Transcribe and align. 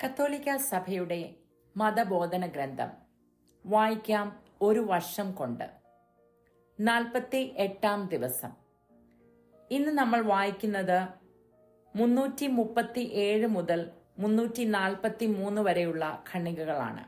കത്തോലിക്ക 0.00 0.56
സഭയുടെ 0.56 1.34
മതബോധന 1.76 2.46
ഗ്രന്ഥം 2.46 2.90
വായിക്കാം 3.66 4.42
ഒരു 4.62 4.80
വർഷം 4.80 5.32
കൊണ്ട്. 5.32 5.64
നാൽപ്പത്തി 6.80 7.54
എട്ടാം 7.56 8.06
ദിവസം. 8.06 8.52
ഇന്ന് 9.70 9.92
നമ്മൾ 9.98 10.20
വായിക്കുന്നത് 10.20 11.08
മുന്നൂറ്റി 11.96 12.46
മുപ്പത്തി 12.46 13.00
ഏഴ് 13.00 13.46
മുതൽ 13.46 13.90
മുന്നൂറ്റി 14.18 14.64
നാൽപ്പത്തി 14.64 15.26
മൂന്ന് 15.26 15.60
വരെയുള്ള 15.60 16.24
ഖണ്ണികകളാണ് 16.32 17.04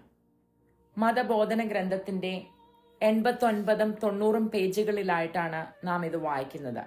മതബോധന 0.98 1.62
ഗ്രന്ഥത്തിന്റെ 1.64 2.46
എൺപത്തൊൻപതും 3.02 3.98
തൊണ്ണൂറും 4.02 4.48
പേജുകളിലായിട്ടാണ് 4.48 5.86
നാം 5.86 6.07
ഇത് 6.07 6.16
വായിക്കുന്നത്. 6.16 6.84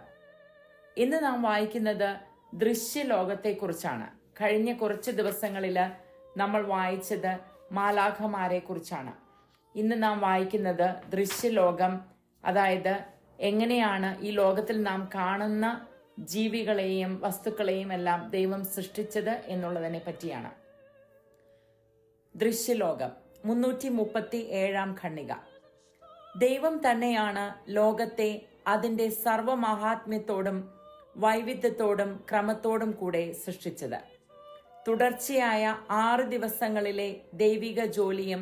ഇന്ന് 0.97 1.23
നാം 1.23 1.41
വായിക്കുന്നത് 1.41 2.09
ദൃശ്യലോകത്തെക്കുറിച്ചാണ്. 2.53 4.20
കഴിഞ്ഞ 4.35 4.73
കുറച്ച് 4.73 5.11
ദിവസങ്ങളിൽ 5.11 5.77
നമ്മൾ 6.37 6.61
വായിച്ചത് 6.67 7.31
മാലാഖമാരെ 7.71 8.59
കുറിച്ചാണ് 8.59 9.13
ഇന്ന് 9.75 10.03
നാം 10.03 10.19
വായിക്കുന്നത് 10.19 10.87
ദൃശ്യലോകം 11.09 11.93
അതായത് 12.45 12.95
എങ്ങനെയാണ് 13.39 14.09
ഈ 14.21 14.31
ലോകത്തിൽ 14.31 14.83
നാം 14.83 15.09
കാണുന്ന 15.15 15.87
ജീവികളെയും 16.19 17.21
വസ്തുക്കളെയും 17.23 17.93
എല്ലാം 17.93 18.29
ദൈവം 18.29 18.65
സൃഷ്ടിച്ചത് 18.65 19.33
എന്നുള്ളതിനെ 19.47 20.01
പറ്റിയാണ്. 20.07 20.51
ദൃശ്യലോകം 22.35 23.11
മുന്നൂറ്റി 23.45 23.89
മുപ്പത്തി 23.89 24.37
ഏഴാം 24.37 24.97
ഖണ്ണിക 25.03 25.33
ദൈവം 26.37 26.75
തന്നെയാണ് 26.77 27.45
ലോകത്തെ 27.69 28.29
അതിന്റെ 28.67 29.09
സർവമഹാത്മ്യത്തോടും 29.09 30.57
വൈവിധ്യത്തോടും 31.17 32.11
ക്രമത്തോടും 32.29 32.91
കൂടെ 32.91 33.33
സൃഷ്ടിച്ചത്. 33.45 34.20
തുടർച്ചയായ 34.87 35.63
ആറ് 35.89 36.23
ദിവസങ്ങളിലെ 36.33 37.09
ദൈവിക 37.33 37.85
ജോലിയും 37.85 38.41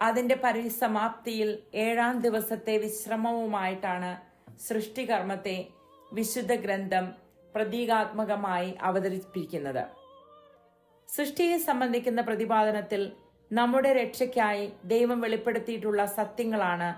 അതിന്റെ 0.00 0.34
പരിസമാപ്തിയിൽ 0.44 1.58
ഏഴാം 1.74 2.20
ദിവസത്തെ 2.20 2.74
വിശ്രമവുമായിട്ടാണ് 2.76 4.10
സൃഷ്ടികർമ്മത്തെ 4.68 5.56
വിശുദ്ധ 6.12 6.54
ഗ്രന്ഥം 6.54 7.06
പ്രതീകാത്മകമായി 7.54 8.74
അവതരിപ്പിക്കുന്നത്. 8.82 9.84
സൃഷ്ടിയെ 11.08 11.56
സംബന്ധിക്കുന്ന 11.58 12.20
പ്രതിപാദനത്തിൽ 12.20 13.12
നമ്മുടെ 13.52 13.92
രക്ഷയ്ക്കായി 13.92 14.72
ദൈവം 14.84 15.20
വെളിപ്പെടുത്തിയിട്ടുള്ള 15.20 16.06
സത്യങ്ങളാണ് 16.06 16.88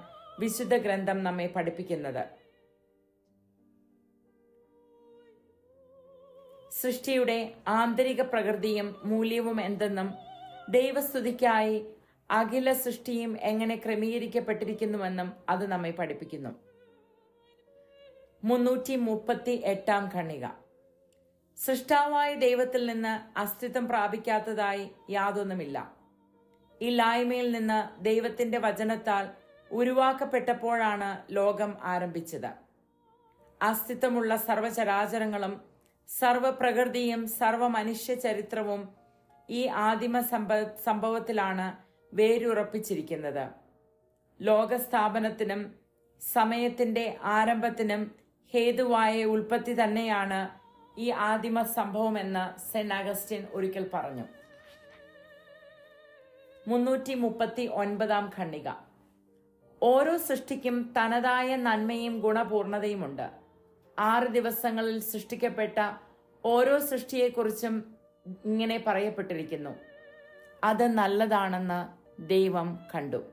വിശുദ്ധ 0.40 0.74
ഗ്രന്ഥം 0.76 1.18
നമ്മെ 1.24 1.46
പഠിപ്പിക്കുന്നത്. 1.46 2.22
സൃഷ്ടിയുടെ 6.80 7.38
ആന്തരിക 7.68 8.22
പ്രകൃതിയും 8.22 8.88
മൂല്യവും 9.04 9.58
എന്തെന്നും 9.60 10.08
ദൈവസ്തുതിക്കായി 10.68 11.76
അഖില 12.30 12.72
സൃഷ്ടിയും 12.72 13.38
എങ്ങനെ 13.50 13.76
ക്രമീകരിക്കപ്പെട്ടിരിക്കുന്നുവെന്നും 13.76 15.28
അത് 15.48 15.64
നമ്മെ 15.72 15.90
പഠിപ്പിക്കുന്നു. 15.90 16.50
മുന്നൂറ്റി 18.44 18.96
മുപ്പത്തി 18.96 19.54
എട്ടാം 19.64 20.04
ഖണ്ണിക 20.14 20.46
സൃഷ്ടാവായ 21.58 22.34
ദൈവത്തിൽ 22.34 22.86
നിന്ന് 22.86 23.38
അസ്തിത്വം 23.38 23.88
പ്രാപിക്കാത്തതായി 23.88 24.84
യാതൊന്നുമില്ല. 25.10 25.78
ഇല്ലായ്മയിൽ 26.80 27.48
നിന്ന് 27.52 27.78
ദൈവത്തിന്റെ 28.04 28.58
വചനത്താൽ 28.58 29.24
ഉരുവാക്കപ്പെട്ടപ്പോഴാണ് 29.70 31.08
ലോകം 31.34 31.72
ആരംഭിച്ചത്. 31.82 32.50
അസ്തിത്വമുള്ള 33.62 34.36
സർവചരാചരങ്ങളും 34.36 35.54
സർവപ്രകൃതിയും 36.08 37.26
സർവ 37.38 37.66
മനുഷ്യ 37.68 38.14
ചരിത്രവും 38.14 38.82
ഈ 39.48 39.66
ആദിമ 39.88 40.20
സംഭ 40.30 40.52
സംഭവത്തിലാണ് 40.86 41.66
വേരുറപ്പിച്ചിരിക്കുന്നത്. 42.12 43.44
ലോകസ്ഥാപനത്തിനും 44.40 45.62
സമയത്തിന്റെ 46.22 47.04
ആരംഭത്തിനും 47.36 48.02
ഹേതുവായ 48.52 49.24
ഉൽപ്പത്തി 49.24 49.72
തന്നെയാണ് 49.82 50.40
ഈ 51.04 51.08
ആദിമ 51.30 51.62
സംഭവമെന്ന് 51.62 52.44
സെന്റ് 52.70 52.94
അഗസ്റ്റിൻ 52.94 53.42
ഒരിക്കൽ 53.56 53.84
പറഞ്ഞു. 53.94 54.26
മുന്നൂറ്റി 56.68 57.14
മുപ്പത്തി 57.24 57.64
ഒൻപതാം 57.82 58.24
ഖണ്ണിക 58.36 58.68
ഓരോ 59.82 60.14
സൃഷ്ടിക്കും 60.28 60.76
തനതായ 60.96 61.56
നന്മയും 61.66 62.14
ഗുണപൂർണതയുമുണ്ട്. 62.20 63.26
ആറ് 63.98 64.26
ദിവസങ്ങളിൽ 64.26 65.00
സൃഷ്ടിക്കപ്പെട്ട 65.00 65.78
ഓരോ 66.44 66.78
സൃഷ്ടിയെക്കുറിച്ചും 66.78 67.94
ഇങ്ങനെ 68.44 68.84
പറയപ്പെട്ടിരിക്കുന്നു. 68.86 69.74
അത് 70.64 70.86
നല്ലതാണെന്ന് 70.86 71.80
ദൈവം 72.22 72.78
കണ്ടു. 72.94 73.24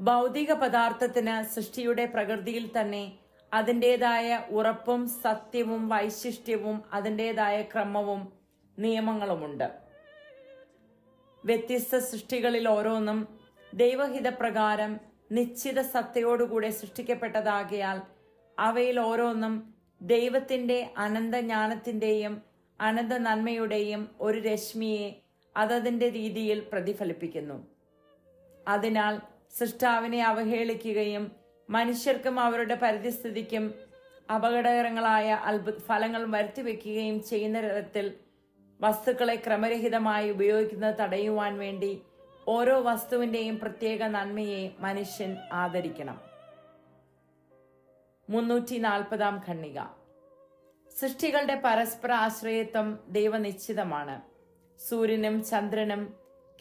ഭൗതിക 0.00 0.52
പദാർത്ഥത്തിന് 0.52 1.42
സൃഷ്ടിയുടെ 1.42 2.04
പ്രകൃതിയിൽ 2.06 2.70
തന്നെ 2.80 3.18
അതിന്റെതായ 3.52 4.42
ഉറപ്പും 4.50 5.08
സത്യവും 5.08 5.88
വൈശിഷ്ട്യവും 5.88 6.82
അതിന്റെതായ 6.92 7.62
ക്രമവും 7.62 8.32
നിയമങ്ങളുമുണ്ട്. 8.78 9.68
വ്യത്യസ്ത 11.44 11.98
സൃഷ്ടികളിൽ 11.98 12.68
ഓരോന്നും 12.68 13.28
ദൈവഹിതപ്രകാരം 13.74 15.00
നിശ്ചിത 15.32 15.80
സത്തയോടുകൂടെ 15.80 16.70
സൃഷ്ടിക്കപ്പെട്ടതാകയാൽ 16.70 18.15
അവയിൽ 18.58 19.00
ഓരോന്നും 19.00 19.74
ദൈവത്തിന്റെ 20.02 20.92
അനന്തജ്ഞാനത്തിന്റെയും 20.98 22.42
അനന്ത 22.80 23.12
നന്മയുടെയും 23.12 24.08
ഒരു 24.20 24.38
രശ്മിയെ 24.38 25.14
അതതിന്റെ 25.56 26.08
രീതിയിൽ 26.08 26.60
പ്രതിഫലിപ്പിക്കുന്നു. 26.72 27.66
അതിനാൽ 28.68 29.20
സൃഷ്ടാവിനെ 29.58 30.24
അവഹേളിക്കുകയും 30.24 31.32
മനുഷ്യർക്കും 31.70 32.40
അവരുടെ 32.40 32.74
പരിസ്ഥിതിക്കും 32.74 33.74
അപകടകരങ്ങളായ 34.34 35.32
അത്ഭുത 35.32 35.78
ഫലങ്ങൾ 35.78 36.24
വരുത്തിവെക്കുകയും 36.24 37.22
ചെയ്യുന്ന 37.22 37.60
തരത്തിൽ 37.60 38.14
വസ്തുക്കളെ 38.80 39.36
ക്രമരഹിതമായി 39.36 40.30
ഉപയോഗിക്കുന്നത് 40.30 40.98
തടയുവാൻ 41.00 41.58
വേണ്ടി 41.58 42.02
ഓരോ 42.48 42.80
വസ്തുവിന്റെയും 42.80 43.58
പ്രത്യേക 43.58 44.02
നന്മയെ 44.02 44.72
മനുഷ്യൻ 44.80 45.36
ആദരിക്കണം. 45.52 46.35
മുന്നൂറ്റി 48.28 48.76
നാൽപ്പതാം 48.86 49.34
ഖണ്ണിക 49.46 49.80
സൃഷ്ടികളുടെ 50.92 51.56
പരസ്പര 51.64 52.12
ആശ്രയത്വം 52.26 52.88
ദൈവനിശ്ചിതമാണ്. 53.16 54.16
സൂര്യനും 54.80 55.36
ചന്ദ്രനും 55.50 56.02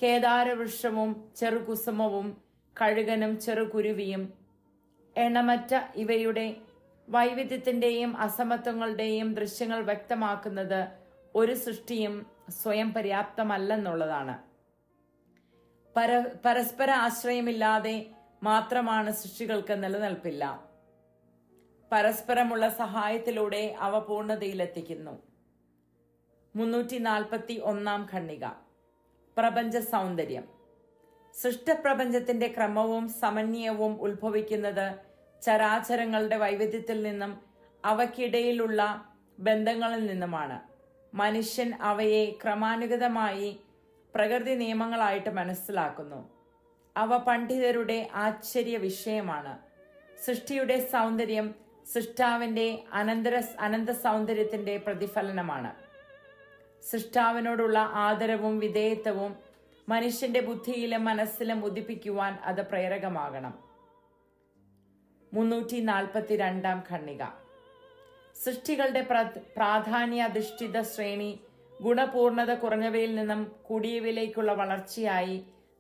കേദാരവൃക്ഷവും 0.02 1.12
ചെറുകുസുമവും 1.40 2.28
കഴുകനും 2.78 3.34
ചെറുകുരുവിയും 3.46 4.24
എണ്ണമറ്റ 5.16 5.74
ഇവയുടെ 6.04 6.46
വൈവിധ്യത്തിന്റെയും 7.08 8.12
അസമത്വങ്ങളുടെയും 8.18 9.28
ദൃശ്യങ്ങൾ 9.40 9.80
വ്യക്തമാക്കുന്നത് 9.90 10.82
ഒരു 11.36 11.56
സൃഷ്ടിയും 11.64 12.14
സ്വയം 12.62 12.90
പര്യാപ്തമല്ലെന്നുള്ളതാണ്. 12.94 14.36
പര 15.96 16.12
പരസ്പര 16.46 16.90
ആശ്രയമില്ലാതെ 17.06 17.98
മാത്രമാണ് 18.42 19.12
സൃഷ്ടികൾക്ക് 19.22 19.76
നിലനിൽപ്പില്ല. 19.84 20.44
പരസ്പരമുള്ള 21.96 22.70
സഹായത്തിലൂടെ 22.70 23.76
അവ 23.80 24.00
പൂർണതയിലെത്തിക്കുന്നു. 24.00 25.22
മുന്നൂറ്റി 26.56 26.98
നാൽപ്പത്തി 26.98 27.62
ഒന്നാം 27.64 28.10
ഖണ്ണിക 28.14 28.46
പ്രപഞ്ച 29.38 29.78
സൗന്ദര്യം. 29.78 30.46
സൃഷ്ടപ്രപഞ്ചത്തിന്റെ 31.42 32.48
ക്രമവും 32.58 33.10
സമന്വയവും 33.10 34.02
ഉത്ഭവിക്കുന്നത് 34.02 34.96
ചരാചരങ്ങളുടെ 35.44 36.38
വൈവിധ്യത്തിൽ 36.38 37.04
നിന്നും 37.04 37.42
അവക്കിടയിലുള്ള 37.86 39.06
ബന്ധങ്ങളിൽ 39.40 40.06
നിന്നുമാണ്. 40.06 40.62
മനുഷ്യൻ 41.16 41.74
അവയെ 41.82 42.26
ക്രമാനുഗതമായി 42.44 43.60
പ്രകൃതി 44.16 44.56
നിയമങ്ങളായിട്ട് 44.56 45.30
മനസ്സിലാക്കുന്നു. 45.30 46.30
അവ 46.98 47.18
പണ്ഡിതരുടെ 47.18 48.10
ആശ്ചര്യ 48.14 48.78
വിഷയമാണ് 48.78 49.60
സൃഷ്ടിയുടെ 50.26 50.80
സൗന്ദര്യം 50.80 51.65
സൃഷ്ടാവിന്റെ 51.94 52.68
അനന്തര 53.00 53.36
അനന്ത 53.60 53.90
സൗന്ദര്യത്തിന്റെ 53.90 54.78
പ്രതിഫലനമാണ്. 54.78 55.72
സൃഷ്ടാവിനോടുള്ള 56.90 57.78
ആദരവും 57.80 58.60
വിധേയത്വവും 58.60 59.32
മനുഷ്യന്റെ 59.90 60.42
ബുദ്ധിയിലും 60.42 61.04
മനസ്സിലും 61.06 61.66
ഉദിപ്പിക്കുവാൻ 61.66 62.34
അത് 62.50 62.62
പ്രേരകമാകണം. 62.62 63.54
മുന്നൂറ്റി 65.34 65.80
നാൽപ്പത്തി 65.92 66.36
രണ്ടാം 66.36 66.84
ഖണ്ണിക 66.90 67.24
സൃഷ്ടികളുടെ 68.44 69.02
പ്രാധാന്യാധിഷ്ഠിത 69.58 70.82
ശ്രേണി 70.94 71.32
ഗുണപൂർണത 71.82 72.52
കുറഞ്ഞവയിൽ 72.54 73.16
നിന്നും 73.16 73.42
കൂടിയവയിലേക്കുള്ള 73.68 74.52
വളർച്ചയായി 74.54 75.38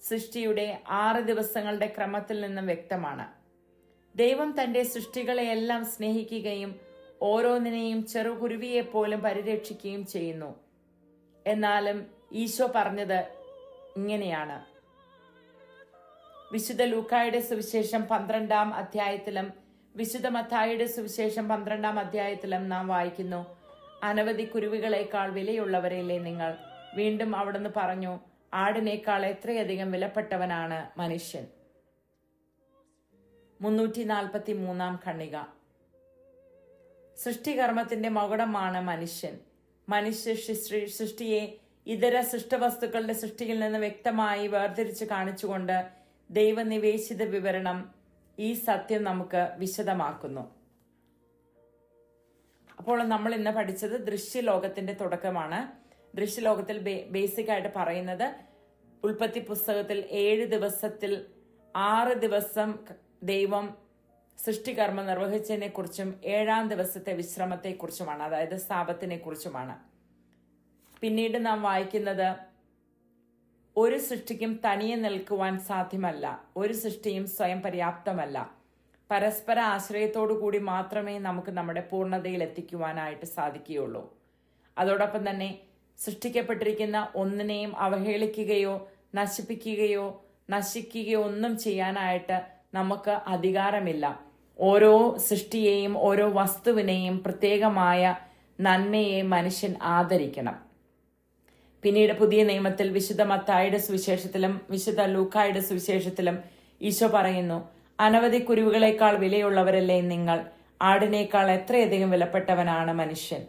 സൃഷ്ടിയുടെ 0.07 0.67
ആറ് 1.03 1.21
ദിവസങ്ങളുടെ 1.29 1.87
ക്രമത്തിൽ 1.97 2.41
നിന്നും 2.41 2.65
വ്യക്തമാണ്. 2.65 3.25
ദൈവം 4.15 4.49
തന്റെ 4.59 4.83
സൃഷ്ടികളെയെല്ലാം 4.83 5.85
സ്നേഹിക്കുകയും 5.85 6.71
ഓരോന്നിനെയും 7.21 7.99
ചെറുകുരുവിയെപ്പോലും 8.07 9.19
പരിരക്ഷിക്കുകയും 9.21 10.05
ചെയ്യുന്നു. 10.05 10.55
എന്നാലും 11.47 11.97
ഈശോ 12.33 12.71
പറഞ്ഞത് 12.75 13.19
ഇങ്ങനെയാണ്. 13.97 14.57
വിശുദ്ധ 16.53 16.83
ലൂക്കായുടെ 16.83 17.39
സുവിശേഷം 17.39 18.03
പന്ത്രണ്ടാം 18.11 18.73
അധ്യായത്തിലും 18.73 19.47
വിശുദ്ധ 19.95 20.27
മത്തായിയുടെ 20.27 20.85
സുവിശേഷം 20.85 21.49
പന്ത്രണ്ടാം 21.49 21.99
അധ്യായത്തിലും 21.99 22.69
നാം 22.69 22.87
വായിക്കുന്നു 22.87 23.41
അനവധി 24.03 24.45
കുരുവികളെക്കാൾ 24.45 25.27
വിലയുള്ളവരല്ലേ 25.31 26.17
നിങ്ങൾ? 26.19 26.51
വീണ്ടും 26.95 27.35
അവിടുന്ന് 27.35 27.69
പറഞ്ഞു 27.77 28.19
ആടിനേക്കാൾ 28.53 29.25
എത്രയധികം 29.25 29.91
വിലപ്പെട്ടവനാണ് 29.91 30.99
മനുഷ്യൻ? 30.99 31.45
മുന്നൂറ്റി 33.61 34.03
നാൽപ്പത്തി 34.03 34.53
മൂന്നാം 34.53 34.99
ഖണ്ണിക 35.05 35.37
സൃഷ്ടികർമ്മത്തിന്റെ 37.17 38.09
മകുടമാണ് 38.09 38.81
മനുഷ്യൻ. 38.81 39.39
മനുഷ്യ 39.89 40.33
സൃഷ്ടി- 40.33 40.87
സൃഷ്ടിയെ 40.87 41.57
ഇതര 41.87 42.21
സൃഷ്ടവസ്തുക്കളുടെ 42.21 43.13
സൃഷ്ടിയിൽ 43.13 43.59
നിന്ന് 43.59 43.79
വ്യക്തമായി 43.79 44.47
വേർതിരിച്ച് 44.47 45.05
കാണിച്ചുകൊണ്ട് 45.05 45.89
ദൈവനിവേശിത 46.29 47.23
വിവരണം 47.23 47.95
ഈ 48.39 48.53
സത്യം 48.53 49.03
നമുക്ക് 49.03 49.49
വിശദമാക്കുന്നു. 49.57 50.55
അപ്പോൾ 52.77 53.03
നമ്മൾ 53.03 53.35
ഇന്ന് 53.35 53.51
പഠിച്ചത് 53.51 53.91
ദൃശ്യലോകത്തിന്റെ 53.91 54.93
തുടക്കമാണ്. 54.93 55.85
ദൃശ്യലോകത്തിൽ 56.17 57.05
ബേസിക് 57.09 57.51
ആയിട്ട് 57.51 57.69
പറയുന്നത് 57.75 58.35
ഉൽപ്പത്തി 59.03 59.39
പുസ്തകത്തിൽ 59.39 60.07
ഏഴ് 60.09 60.45
ദിവസത്തിൽ 60.45 61.25
ആറ് 61.75 62.17
ദിവസം 62.17 62.79
ദൈവം 63.23 63.77
സൃഷ്ടികർമ്മം 64.45 65.05
നിർവഹിച്ചതിനെ 65.05 65.67
കുറിച്ചും 65.67 66.21
ഏഴാം 66.25 66.69
ദിവസത്തെ 66.69 67.13
വിശ്രമത്തെ 67.13 67.71
കുറിച്ചുമാണ് 67.71 68.23
അതായത് 68.23 68.55
സ്ഥാപത്തിനെ 68.55 69.17
കുറിച്ചുമാണ് 69.17 69.75
പിന്നീട് 71.01 71.45
നാം 71.45 71.61
വായിക്കുന്നത് 71.61 72.35
ഒരു 73.77 73.97
സൃഷ്ടിക്കും 73.97 74.61
തനിയെ 74.65 74.95
നിൽക്കുവാൻ 74.95 75.59
സാധ്യമല്ല 75.59 76.43
ഒരു 76.57 76.73
സൃഷ്ടിയും 76.73 77.27
സ്വയം 77.27 77.61
പര്യാപ്തമല്ല. 77.61 78.55
പരസ്പര 79.11 79.59
ആശ്രയത്തോടു 79.59 80.33
കൂടി 80.33 80.57
മാത്രമേ 80.57 81.19
നമുക്ക് 81.19 81.51
നമ്മുടെ 81.51 81.81
പൂർണതയിൽ 81.91 82.43
എത്തിക്കുവാനായിട്ട് 82.43 83.25
സാധിക്കുകയുള്ളൂ. 83.25 84.17
അതോടൊപ്പം 84.77 85.29
തന്നെ 85.29 85.59
സൃഷ്ടിക്കപ്പെട്ടിരിക്കുന്ന 85.97 87.11
ഒന്നിനെയും 87.15 87.77
അവഹേളിക്കുകയോ 87.77 88.91
നശിപ്പിക്കുകയോ 89.15 90.25
നശിക്കുകയോ 90.49 91.21
ഒന്നും 91.23 91.57
ചെയ്യാനായിട്ട് 91.57 92.54
നമുക്ക് 92.75 93.13
അധികാരമില്ല. 93.33 94.05
ഓരോ 94.59 94.93
സൃഷ്ടിയെയും 95.27 95.93
ഓരോ 95.97 96.29
വസ്തുവിനെയും 96.29 97.23
പ്രത്യേകമായ 97.23 98.15
നന്മയെ 98.59 99.21
മനുഷ്യൻ 99.21 99.73
ആദരിക്കണം. 99.81 100.55
പിന്നീട് 101.83 102.13
പുതിയ 102.13 102.43
നിയമത്തിൽ 102.43 102.87
വിശുദ്ധ 102.89 103.21
മത്തായുടെ 103.21 103.77
സുവിശേഷത്തിലും 103.77 104.61
വിശുദ്ധ 104.69 105.01
ലൂക്കായുടെ 105.01 105.59
സുവിശേഷത്തിലും 105.59 106.37
ഈശോ 106.81 107.07
പറയുന്നു 107.07 107.57
അനവധി 107.99 108.39
കുരുവുകളേക്കാൾ 108.39 109.17
വിലയുള്ളവരല്ലേ 109.17 110.01
നിങ്ങൾ? 110.01 110.39
ആടിനേക്കാൾ 110.81 111.51
എത്രയധികം 111.51 112.09
വിലപ്പെട്ടവനാണ് 112.11 112.93
മനുഷ്യൻ? 113.01 113.43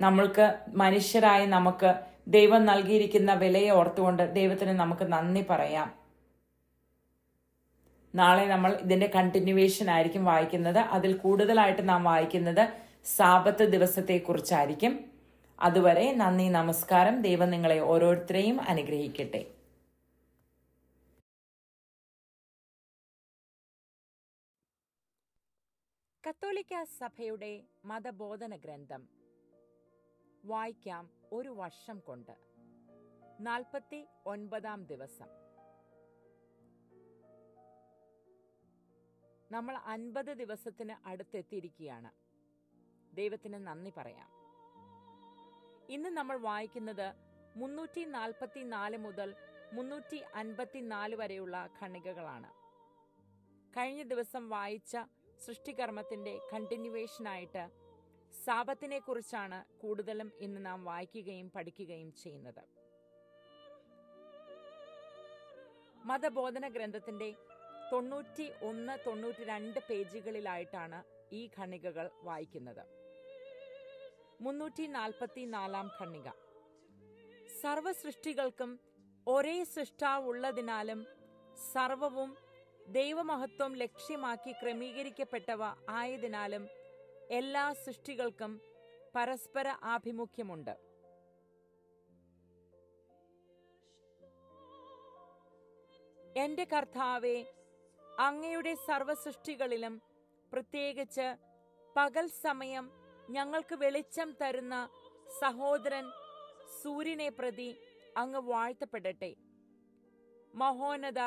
നമ്മൾക്ക് 0.00 0.46
മനുഷ്യരായി 0.74 1.46
നമുക്ക് 1.46 1.90
ദൈവം 2.28 2.64
നൽകിയിരിക്കുന്ന 2.64 3.34
വിലയെ 3.34 3.70
ഓർത്തുകൊണ്ട് 3.70 4.22
ദൈവത്തിന് 4.34 4.70
നമുക്ക് 4.70 5.04
നന്ദി 5.12 5.44
പറയാം. 5.50 6.03
നാളെ 8.14 8.46
നമ്മൾ 8.46 8.72
ഇതിന്റെ 8.72 9.06
കണ്ടിന്യൂവേഷൻ 9.06 9.90
ആയിരിക്കും 9.90 10.24
വായിക്കുന്നത്. 10.24 10.78
അതിൽ 10.78 11.16
കൂടുതലായിട്ട് 11.16 11.88
നാം 11.88 12.04
വായിക്കുന്നത് 12.04 12.68
സാപത്ത് 13.04 13.72
ദിവസത്തെ 13.72 14.18
കുറിച്ചായിരിക്കും 14.18 15.10
അതുവരെ 15.60 16.12
നന്ദി 16.12 16.48
നമസ്കാരം. 16.48 17.22
ദൈവം 17.22 17.50
നിങ്ങളെ 17.50 17.78
ഓരോരുത്തരെയും 17.78 18.60
അനുഗ്രഹിക്കട്ടെ. 18.60 19.54
കത്തോലിക്ക 26.28 26.84
സഭയുടെ 26.84 27.62
മതബോധന 27.84 28.56
ഗ്രന്ഥം 28.56 29.08
വായിക്കാം 30.44 31.10
ഒരു 31.32 31.48
വർഷം 31.48 32.00
കൊണ്ട്. 32.00 32.32
നാൽപ്പത്തി 33.40 34.06
ഒൻപതാം 34.26 34.84
ദിവസം. 34.84 35.43
നമ്മൾ 39.50 39.74
അൻപത് 39.76 40.38
ദിവസത്തിന് 40.38 40.94
അടുത്തെത്തിയിരിക്കുകയാണ്. 41.06 42.10
ദൈവത്തിന് 43.14 43.66
നന്ദി 43.66 43.92
പറയാം. 43.96 44.28
ഇന്ന് 45.88 46.08
നമ്മൾ 46.08 46.36
വായിക്കുന്നത് 46.36 47.14
മുന്നൂറ്റി 47.56 48.04
നാൽപ്പത്തി 48.04 48.60
നാല് 48.60 48.96
മുതൽ 48.96 49.34
മുന്നൂറ്റി 49.72 50.16
അൻപത്തിനാല് 50.34 51.14
വരെയുള്ള 51.14 51.70
ഖണ്ണികകളാണ് 51.82 52.50
കഴിഞ്ഞ 53.76 54.02
ദിവസം 54.02 54.48
വായിച്ച 54.48 54.96
സൃഷ്ടികർമ്മത്തിന്റെ 55.46 56.40
കണ്ടിന്യൂവേഷനായിട്ട് 56.52 57.64
സാപത്തിനെ 58.44 58.98
കുറിച്ചാണ് 58.98 59.64
കൂടുതലും 59.82 60.32
ഇന്ന് 60.40 60.66
നാം 60.66 60.84
വായിക്കുകയും 60.84 61.50
പഠിക്കുകയും 61.50 62.12
ചെയ്യുന്നത്. 62.12 62.64
മതബോധന 66.04 66.68
ഗ്രന്ഥത്തിന്റെ 66.68 67.34
തൊണ്ണൂറ്റി 67.94 68.44
ഒന്ന് 68.68 68.94
തൊണ്ണൂറ്റി 69.06 69.42
രണ്ട് 69.50 69.76
പേജുകളിലായിട്ടാണ് 69.88 70.98
ഈ 71.38 71.40
ഖണ്ണികകൾ 71.56 72.06
വായിക്കുന്നത്. 72.28 72.80
മുന്നൂറ്റി 74.44 74.84
നാൽപ്പത്തി 74.94 75.42
നാലാം 75.52 75.86
ഖണ്ണിക 75.98 76.28
സർവസൃഷ്ടികൾക്കും 77.60 78.70
ഒരേ 79.34 79.56
സൃഷ്ടാവുള്ളതിനാലും 79.74 81.00
സർവവും 81.72 82.30
ദൈവമഹത്വം 82.98 83.72
ലക്ഷ്യമാക്കി 83.82 84.54
ക്രമീകരിക്കപ്പെട്ടവ 84.62 85.62
ആയതിനാലും 86.00 86.66
എല്ലാ 87.40 87.64
സൃഷ്ടികൾക്കും 87.84 88.54
പരസ്പര 89.16 89.68
ആഭിമുഖ്യമുണ്ട്. 89.94 90.74
എന്റെ 96.44 96.64
കർത്താവെ 96.70 97.36
അങ്ങയുടെ 98.18 98.74
സർവസൃഷ്ടികളിലും 98.74 99.94
പ്രത്യേകിച്ച് 100.52 101.26
പകൽ 101.96 102.26
സമയം 102.26 102.90
ഞങ്ങൾക്ക് 103.30 103.74
വെളിച്ചം 103.74 104.36
തരുന്ന 104.42 104.74
സഹോദരൻ 105.40 106.06
സൂര്യനെ 106.82 107.28
പ്രതി 107.30 107.70
അങ്ങ് 108.16 108.40
വാഴ്ത്തപ്പെടട്ടെ. 108.50 109.34
മഹോന്നത 110.54 111.20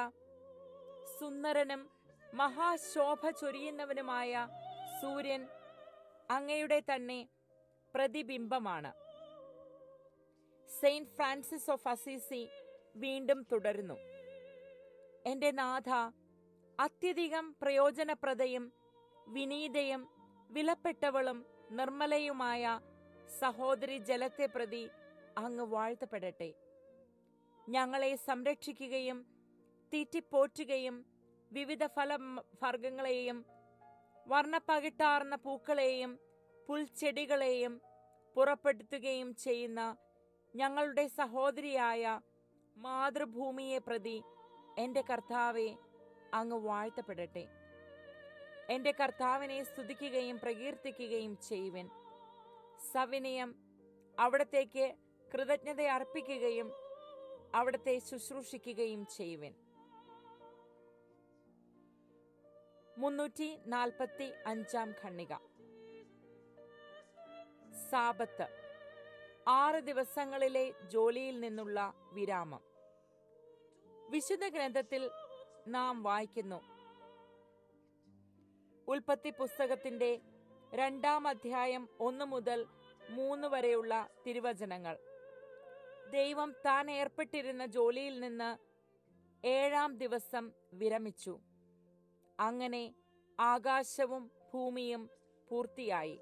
സുന്ദരനും 1.19 1.81
മഹാശോഭ 2.33 3.29
ചൊരിയുന്നവനുമായ 3.29 4.47
സൂര്യൻ 5.01 5.47
അങ്ങയുടെ 6.29 6.79
തന്നെ 6.79 7.29
പ്രതിബിംബമാണ്. 7.93 8.91
സെയിന്റ് 10.69 11.09
ഫ്രാൻസിസ് 11.09 11.71
ഓഫ് 11.71 11.87
അസീസി 11.87 12.49
വീണ്ടും 12.95 13.39
തുടരുന്നു. 13.51 13.97
എന്റെ 15.25 15.51
നാഥ 15.51 15.89
അത്യധികം 16.79 17.45
പ്രയോജനപ്രദയും 17.61 18.65
വിനീതയും 19.27 20.01
വിലപ്പെട്ടവളും 20.49 21.37
നിർമ്മലയുമായ 21.71 22.63
സഹോദരി 23.41 23.97
ജലത്തെ 24.09 24.45
പ്രതി 24.45 24.83
അങ്ങ് 25.37 25.65
വാഴ്ത്തപ്പെടട്ടെ. 25.73 26.49
ഞങ്ങളെ 27.67 28.11
സംരക്ഷിക്കുകയും 28.27 29.17
തീറ്റിപ്പോറ്റുകയും 29.93 30.95
വിവിധ 31.51 31.83
ഫല 31.87 32.11
വർഗങ്ങളെയും 32.63 33.37
വർണപ്പകിട്ടാർന്ന 34.27 35.35
പൂക്കളെയും 35.35 36.11
പുൽച്ചെടികളെയും 36.69 37.73
പുറപ്പെടുത്തുകയും 38.35 39.29
ചെയ്യുന്ന 39.35 39.81
ഞങ്ങളുടെ 40.55 41.07
സഹോദരിയായ 41.19 42.03
മാതൃഭൂമിയെ 42.75 43.79
പ്രതി 43.79 44.17
എന്റെ 44.77 45.01
കർത്താവെ 45.09 45.69
അങ്ങ് 46.33 46.59
വാഴ്ത്തപ്പെടട്ടെ. 46.59 47.47
എന്റെ 48.69 48.91
കർത്താവിനെ 48.91 49.63
സ്തുതിക്കുകയും 49.63 50.39
പ്രകീർത്തിക്കുകയും 50.39 51.37
ചെയ്യുവൻ. 51.37 51.89
സവിനയം 52.93 53.55
അവിടത്തേക്ക് 54.19 54.95
കൃതജ്ഞത 55.33 55.81
അർപ്പിക്കുകയും 55.81 56.71
അവിടത്തെ 57.55 57.99
ശുശ്രൂഷിക്കുകയും 57.99 59.05
ചെയ്യുവൻ. 59.05 59.53
മുന്നൂറ്റി 62.97 63.59
നാൽപ്പത്തി 63.65 64.33
അഞ്ചാം 64.45 64.93
ഖണ്ണിക 65.03 65.33
സാപത്ത് 67.89 68.47
ആറ് 69.47 69.83
ദിവസങ്ങളിലെ 69.83 70.73
ജോലിയിൽ 70.83 71.39
നിന്നുള്ള 71.39 71.93
വിരാമം. 72.11 72.61
വിശുദ്ധ 74.09 74.47
ഗ്രന്ഥത്തിൽ 74.47 75.09
നാം 75.67 76.03
വായിക്കുന്നു. 76.03 76.61
ഉൽപ്പത്തി 78.87 79.29
പുസ്തകത്തിന്റെ 79.29 80.21
രണ്ടാം 80.73 81.27
അധ്യായം 81.27 81.89
ഒന്ന് 81.99 82.25
മുതൽ 82.25 82.65
മൂന്ന് 83.09 83.47
വരെയുള്ള 83.47 84.09
തിരുവചനങ്ങൾ. 84.27 84.97
ദൈവം 86.09 86.51
താൻ 86.65 86.91
ഏർപ്പെട്ടിരുന്ന 86.91 87.65
ജോലിയിൽ 87.65 88.19
നിന്ന് 88.19 88.57
ഏഴാം 89.47 89.97
ദിവസം 89.97 90.51
വിരമിച്ചു. 90.73 91.39
അങ്ങനെ 92.39 92.95
ആകാശവും 93.39 94.31
ഭൂമിയും 94.53 95.09
പൂർത്തിയായി. 95.49 96.19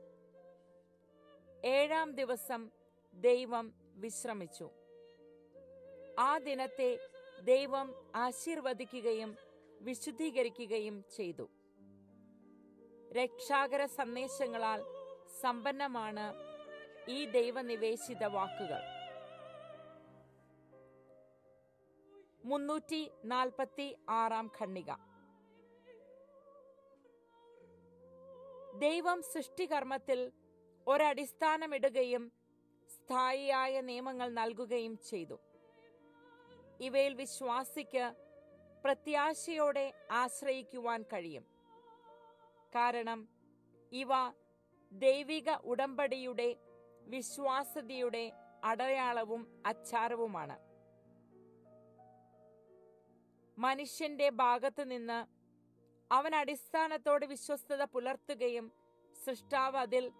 ഏഴാം 1.65 2.11
ദിവസം 2.11 2.69
ദൈവം 3.13 3.73
വിശ്രമിച്ചു. 3.95 4.69
ആ 6.19 6.37
ദിനത്തെ 6.37 6.99
ദൈവം 7.43 7.87
ആശീർവദിക്കുകയും 8.15 9.37
വിശുദ്ധീകരിക്കുകയും 9.81 11.03
ചെയ്തു. 11.17 11.49
രക്ഷാകര 13.17 13.85
സന്ദേശങ്ങളാൽ 13.85 14.81
സമ്പന്നമാണ് 15.41 16.25
ഈ 17.09 17.25
ദൈവനിവേശിത 17.25 18.23
വാക്കുകൾ. 18.25 18.81
മുന്നൂറ്റി 22.45 23.11
നാൽപ്പത്തി 23.25 23.95
ആറാം 24.09 24.47
ഖണ്ണിക 24.57 24.91
ദൈവം 28.85 29.21
സൃഷ്ടികർമ്മത്തിൽ 29.21 30.31
ഒരടിസ്ഥാനമിടുകയും 30.87 32.31
സ്ഥായിയായ 32.95 33.81
നിയമങ്ങൾ 33.81 34.29
നൽകുകയും 34.29 34.97
ചെയ്തു. 35.09 35.37
ഇവയിൽ 36.79 37.13
വിശ്വാസിക്ക് 37.13 38.15
പ്രത്യാശയോടെ 38.83 39.93
ആശ്രയിക്കുവാൻ 40.11 41.03
കഴിയും. 41.03 41.43
കാരണം 42.75 43.29
ഇവ 43.91 44.09
ദൈവിക 44.91 45.49
ഉടമ്പടിയുടെ 45.49 46.55
വിശ്വാസതയുടെ 47.01 48.31
അടയാളവും 48.63 49.63
അച്ചാരവുമാണ്. 49.65 50.57
മനുഷ്യന്റെ 53.59 54.29
ഭാഗത്തു 54.29 54.83
നിന്ന് 54.83 55.25
അവൻ 56.11 56.35
അടിസ്ഥാനത്തോട് 56.35 57.25
വിശ്വസ്തത 57.25 57.83
പുലർത്തുകയും 57.83 58.71
സൃഷ്ടാവ് 59.25 59.77
അതിൽ 59.77 60.11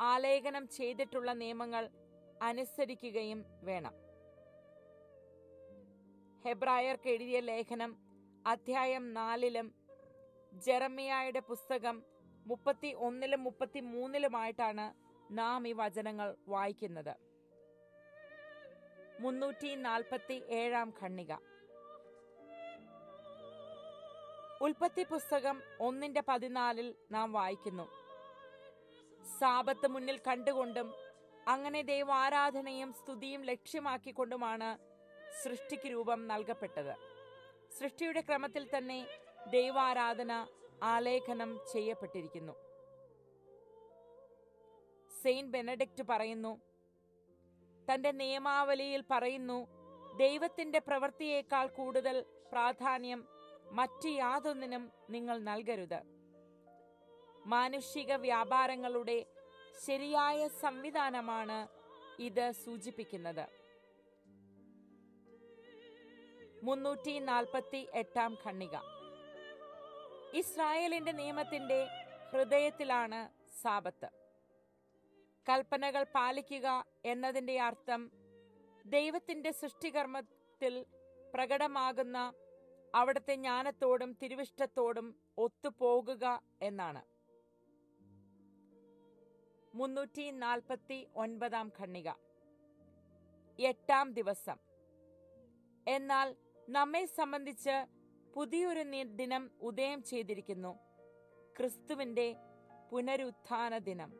ആലേഖനം 0.00 0.68
ചെയ്തിട്ടുള്ള 0.68 1.32
നിയമങ്ങൾ 1.32 1.90
അനുസരിക്കുകയും 2.42 3.44
വേണം. 3.62 4.01
ഹെബ്രായർക്ക് 6.44 7.08
എഴുതിയ 7.12 7.38
ലേഖനം 7.48 7.90
അധ്യായം 8.52 9.04
നാലിലും 9.18 9.66
ജെറമിയായുടെ 10.52 11.40
പുസ്തകം 11.50 11.96
മുപ്പത്തി 12.46 12.90
ഒന്നിലും 13.06 13.40
മുപ്പത്തി 13.46 13.80
മൂന്നിലുമായിട്ടാണ് 13.92 14.86
നാം 15.38 15.68
ഈ 15.70 15.72
വചനങ്ങൾ 15.80 16.28
വായിക്കുന്നത്. 16.54 17.14
മുന്നൂറ്റി 19.24 19.70
നാൽപ്പത്തി 19.86 20.36
ഏഴാം 20.60 20.88
ഖണ്ണിക 21.00 21.32
ഉൽപ്പത്തി 24.66 25.04
പുസ്തകം 25.12 25.56
ഒന്നിന്റെ 25.86 26.22
പതിനാലിൽ 26.30 26.88
നാം 27.16 27.28
വായിക്കുന്നു. 27.38 27.86
സാപത്ത് 29.38 29.86
മുന്നിൽ 29.94 30.18
കണ്ടുകൊണ്ടും 30.28 30.88
അങ്ങനെ 31.54 31.80
ദൈവാരാധനയും 31.92 32.90
സ്തുതിയും 33.00 33.42
ലക്ഷ്യമാക്കിക്കൊണ്ടുമാണ് 33.50 34.70
സൃഷ്ടിക്ക് 35.40 35.90
രൂപം 35.90 36.28
നൽകപ്പെട്ടത്. 36.28 36.96
സൃഷ്ടിയുടെ 37.70 38.20
ക്രമത്തിൽ 38.20 38.68
തന്നെ 38.76 39.06
ദൈവാരാധന 39.50 40.46
ആലേഖനം 40.82 41.60
ചെയ്യപ്പെട്ടിരിക്കുന്നു. 41.72 42.52
സെയിന്റ് 45.22 45.52
ബെനഡിക്റ്റ് 45.52 46.04
പറയുന്നു 46.08 46.60
തന്റെ 47.92 48.12
നിയമാവലിയിൽ 48.12 49.04
പറയുന്നു 49.10 49.68
ദൈവത്തിന്റെ 50.16 50.78
പ്രവൃത്തിയേക്കാൾ 50.78 51.66
കൂടുതൽ 51.66 52.24
പ്രാധാന്യം 52.52 53.28
മറ്റ് 53.72 54.08
യാതൊന്നിനും 54.08 54.92
നിങ്ങൾ 55.10 55.38
നൽകരുത്. 55.38 56.02
മാനുഷിക 57.46 58.12
വ്യാപാരങ്ങളുടെ 58.12 59.26
ശരിയായ 59.86 60.48
സംവിധാനമാണ് 60.48 61.68
ഇത് 62.22 62.50
സൂചിപ്പിക്കുന്നത്. 62.50 63.61
മുന്നൂറ്റി 66.62 67.18
നാൽപ്പത്തി 67.18 67.88
എട്ടാം 67.92 68.32
ഖണ്ണിക 68.44 68.76
ഇസ്രായേലിന്റെ 70.32 71.12
നിയമത്തിന്റെ 71.12 71.78
ഹൃദയത്തിലാണ് 72.32 73.20
സാപത്ത് 73.52 74.08
കൽപ്പനകൾ 75.48 76.02
പാലിക്കുക 76.14 76.68
എന്നതിന്റെ 77.04 77.60
അർത്ഥം 77.60 78.02
ദൈവത്തിന്റെ 78.84 79.50
സൃഷ്ടികർമ്മത്തിൽ 79.52 80.74
പ്രകടമാകുന്ന 81.34 82.18
അവിടുത്തെ 82.94 83.34
ജ്ഞാനത്തോടും 83.34 84.10
തിരുവിഷ്ടത്തോടും 84.22 85.06
ഒത്തുപോകുക 85.38 86.24
എന്നാണ്. 86.62 87.02
മുന്നൂറ്റി 89.74 90.30
നാൽപ്പത്തി 90.30 91.06
ഒൻപതാം 91.14 91.72
ഖണ്ണിക 91.78 92.08
എട്ടാം 93.58 94.12
ദിവസം. 94.12 94.58
എന്നാൽ 95.86 96.28
നമ്മെ 96.72 97.06
സംബന്ധിച്ച് 97.06 97.86
പുതിയൊരു 98.34 99.02
ദിനം 99.02 99.50
ഉദയം 99.60 100.02
ചെയ്തിരിക്കുന്നു. 100.02 100.78
ക്രിസ്തുവിന്റെ 101.56 102.36
പുനരുത്ഥാന 102.92 103.78
ദിനം. 103.78 104.12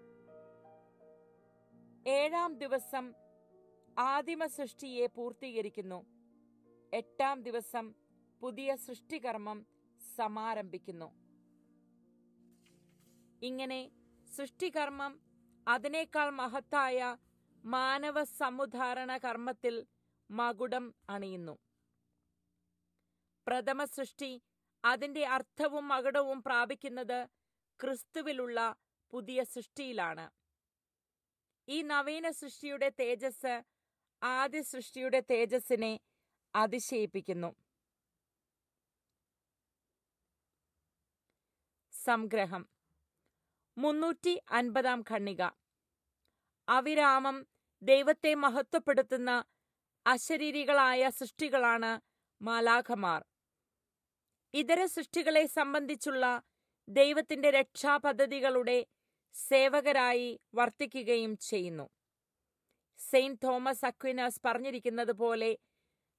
ഏഴാം 2.06 2.58
ദിവസം 2.58 3.14
ആദിമ 3.98 4.46
സൃഷ്ടിയെ 4.46 5.06
പൂർത്തീകരിക്കുന്നു. 5.06 6.06
എട്ടാം 6.94 7.42
ദിവസം 7.42 7.94
പുതിയ 8.40 8.76
സൃഷ്ടികർമ്മം 8.76 9.66
സമാരംഭിക്കുന്നു. 10.16 11.12
ഇങ്ങനെ 13.42 13.90
സൃഷ്ടികർമ്മം 14.36 15.20
അതിനേക്കാൾ 15.68 16.30
മഹത്തായ 16.30 17.16
മാനവ 17.64 18.24
സമുദ്ധാരണ 18.24 19.16
കർമ്മത്തിൽ 19.16 19.86
മകുടം 20.30 20.94
അണിയുന്നു. 21.10 21.58
പ്രഥമ 23.46 23.84
സൃഷ്ടി 23.84 24.42
അതിന്റെ 24.84 25.26
അർത്ഥവും 25.26 25.88
മകടവും 25.88 26.42
പ്രാപിക്കുന്നത് 26.42 27.18
ക്രിസ്തുവിലുള്ള 27.80 28.58
പുതിയ 29.12 29.44
സൃഷ്ടിയിലാണ്. 29.44 30.26
ഈ 31.68 31.82
നവീന 31.82 32.30
സൃഷ്ടിയുടെ 32.30 32.88
തേജസ് 33.00 33.54
ആദ്യ 34.22 34.62
സൃഷ്ടിയുടെ 34.62 35.20
തേജസ്സിനെ 35.20 36.00
അതിശയിപ്പിക്കുന്നു. 36.54 37.50
സംഗ്രഹം. 41.92 42.62
മുന്നൂറ്റി 43.76 44.42
അൻപതാം 44.50 45.00
ഖണ്ണിക 45.10 45.42
അവിരാമം 46.68 47.36
ദൈവത്തെ 47.82 48.34
മഹത്വപ്പെടുത്തുന്ന 48.34 49.30
അശരീരികളായ 50.06 51.10
സൃഷ്ടികളാണ് 51.10 51.90
മാലാഖമാർ. 52.40 53.31
ഇതര 54.54 54.84
സൃഷ്ടികളെ 54.84 55.46
സംബന്ധിച്ചുള്ള 55.46 56.24
ദൈവത്തിന്റെ 56.88 57.50
രക്ഷാപദ്ധതികളുടെ 57.50 58.78
സേവകരായി 59.34 60.40
വർത്തിക്കുകയും 60.54 61.36
ചെയ്യുന്നു. 61.36 61.86
സെയിന്റ് 63.00 63.42
തോമസ് 63.44 63.84
അക്വിനാസ് 63.84 64.40
പറഞ്ഞിരിക്കുന്നത് 64.44 65.12
പോലെ 65.12 65.58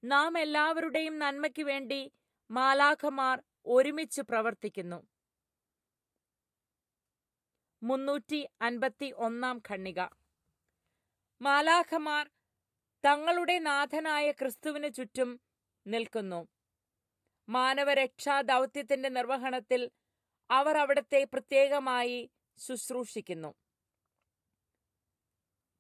നാം 0.04 0.38
എല്ലാവരുടെയും 0.38 1.20
നന്മയ്ക്ക് 1.20 1.64
വേണ്ടി 1.64 2.02
മാലാഖമാർ 2.50 3.38
ഒരുമിച്ച് 3.66 4.22
പ്രവർത്തിക്കുന്നു. 4.22 5.00
മുന്നൂറ്റി 7.82 8.48
അൻപത്തി 8.62 9.12
ഒന്നാം 9.18 9.62
ഖണ്ണിക 9.70 10.02
മാലാഖമാർ 11.42 12.26
തങ്ങളുടെ 13.04 13.60
നാഥനായ 13.60 14.32
ക്രിസ്തുവിന് 14.32 14.94
ചുറ്റും 14.94 15.30
നിൽക്കുന്നു. 15.86 16.42
മാനവരക്ഷാ 17.50 18.42
ദൗത്യത്തിന്റെ 18.42 19.10
നിർവഹണത്തിൽ 19.10 19.82
അവർ 20.50 20.78
അവിടത്തെ 20.78 21.24
പ്രത്യേകമായി 21.24 22.20
ശുശ്രൂഷിക്കുന്നു. 22.60 23.52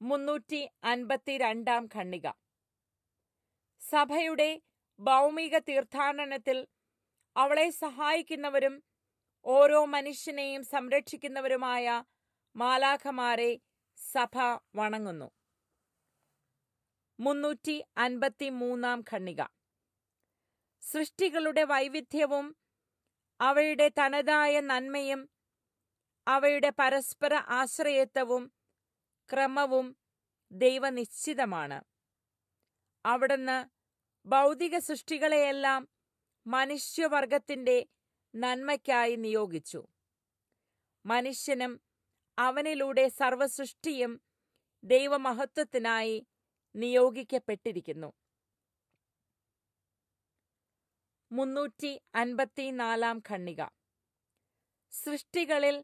മുന്നൂറ്റി 0.01 0.61
അൻപത്തിരണ്ടാം 0.83 1.85
ഖണ്ണിക 1.95 2.27
സഭയുടെ 3.81 4.49
ഭൗമിക 4.99 5.57
തീർത്ഥാടനത്തിൽ 5.57 6.57
അവളെ 7.35 7.69
സഹായിക്കുന്നവരും 7.69 8.75
ഓരോ 9.45 9.85
മനുഷ്യനെയും 9.85 10.63
സംരക്ഷിക്കുന്നവരുമായ 10.63 11.85
മാലാഖമാരെ 12.55 13.51
സഭ 13.97 14.35
വണങ്ങുന്നു. 14.75 15.29
മുന്നൂറ്റി 17.19 17.75
അൻപത്തി 17.97 18.49
മൂന്നാം 18.49 18.99
ഖണ്ണിക 19.11 19.41
സൃഷ്ടികളുടെ 20.83 21.63
വൈവിധ്യവും 21.63 22.57
അവയുടെ 23.41 23.89
തനതായ 23.89 24.59
നന്മയും 24.59 25.29
അവയുടെ 26.27 26.69
പരസ്പര 26.69 27.33
ആശ്രയത്വവും 27.33 28.53
ക്രമവും 29.29 29.97
ദൈവനിശ്ചിതമാണ്. 30.51 31.83
അവിടുന്ന് 33.05 33.57
ഭൗതിക 34.25 34.77
സൃഷ്ടികളെയെല്ലാം 34.77 35.87
മനുഷ്യവർഗത്തിന്റെ 36.47 37.87
നന്മയ്ക്കായി 38.35 39.15
നിയോഗിച്ചു. 39.15 39.87
മനുഷ്യനും 41.05 41.81
അവനിലൂടെ 42.37 43.09
സർവസൃഷ്ടിയും 43.09 44.21
ദൈവമഹത്വത്തിനായി 44.83 46.27
നിയോഗിക്കപ്പെട്ടിരിക്കുന്നു. 46.75 48.09
മുന്നൂറ്റി 51.33 51.91
അൻപത്തിനാലാം 52.15 53.17
ഖണ്ണിക 53.29 53.61
സൃഷ്ടികളിൽ 54.93 55.75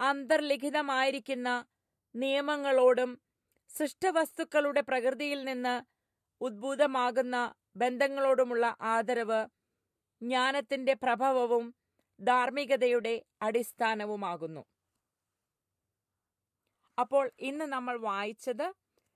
അന്തർലിഖിതമായിരിക്കുന്ന 0.00 1.48
നിയമങ്ങളോടും 2.14 3.10
സൃഷ്ടവസ്തുക്കളുടെ 3.70 4.82
പ്രകൃതിയിൽ 4.82 5.40
നിന്ന് 5.44 5.74
ഉദ്ഭൂതമാകുന്ന 6.40 7.36
ബന്ധങ്ങളോടുമുള്ള 7.76 8.66
ആദരവ് 8.94 9.40
ജ്ഞാനത്തിന്റെ 10.22 10.94
പ്രഭവവും 10.94 11.64
ധാർമ്മികതയുടെ 12.20 13.14
അടിസ്ഥാനവുമാകുന്നു. 13.40 14.62
അപ്പോൾ 16.98 17.24
ഇന്ന് 17.48 17.66
നമ്മൾ 17.74 17.96
വായിച്ചത് 18.08 18.66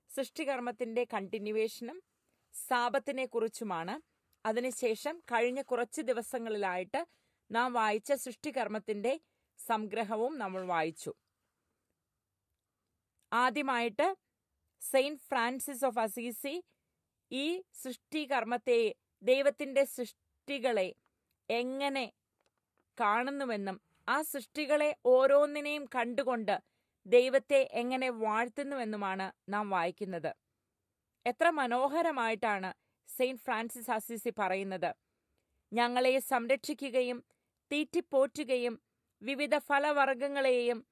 സൃഷ്ടികർമ്മത്തിന്റെ 0.09 1.03
കണ്ടിന്യൂവേഷനും 1.13 1.97
സാപത്തിനെ 2.53 3.25
കുറിച്ചുമാണ് 3.25 3.95
അതിനുശേഷം 4.45 5.19
കഴിഞ്ഞ 5.31 5.61
കുറച്ച് 5.61 6.01
ദിവസങ്ങളിലായിട്ട് 6.01 7.01
നാം 7.51 7.73
വായിച്ച 7.73 8.13
സൃഷ്ടികർമ്മത്തിന്റെ 8.13 9.19
സംഗ്രഹവും 9.59 10.37
നമ്മൾ 10.37 10.65
വായിച്ചു. 10.65 11.11
ആദ്യമായിട്ട് 13.31 14.07
സെയിന്റ് 14.81 15.21
ഫ്രാൻസിസ് 15.21 15.85
ഓഫ് 15.85 15.99
അസീസി 15.99 16.55
ഈ 17.31 17.45
സൃഷ്ടികർമ്മത്തെ 17.83 18.79
ദൈവത്തിന്റെ 19.21 19.83
സൃഷ്ടികളെ 19.95 20.89
എങ്ങനെ 21.49 22.05
കാണുന്നുവെന്നും 22.99 23.77
ആ 24.07 24.21
സൃഷ്ടികളെ 24.21 24.95
ഓരോന്നിനെയും 25.05 25.85
കണ്ടുകൊണ്ട് 25.95 26.55
ദൈവത്തെ 27.05 27.69
എങ്ങനെ 27.73 28.09
വാഴ്ത്തുന്നുവെന്നുമാണ് 28.09 29.31
നാം 29.49 29.69
വായിക്കുന്നത്. 29.69 30.31
എത്ര 31.25 31.49
മനോഹരമായിട്ടാണ് 31.49 32.69
സെയിന്റ് 33.07 33.41
ഫ്രാൻസിസ് 33.41 33.91
അസിസി 33.91 34.33
പറയുന്നത്. 34.39 34.91
ഞങ്ങളെ 35.73 36.19
സംരക്ഷിക്കുകയും 36.19 37.23
തീറ്റിപ്പോറ്റുകയും 37.71 38.81
വിവിധ 39.21 39.57
ഫലവർഗങ്ങളെയും 39.57 40.85